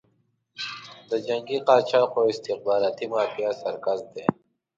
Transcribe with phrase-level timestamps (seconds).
[1.09, 4.25] د جنګي قاچاقي او استخباراتي مافیا سرکس دی.